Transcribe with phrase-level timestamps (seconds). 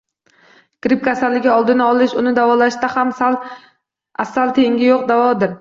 [0.85, 3.15] Gripp kasalligi oldini olish, uni davolashda ham
[4.25, 5.49] asal tengi yo‘q davodir.